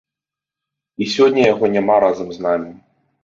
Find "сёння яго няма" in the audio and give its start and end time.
1.17-1.95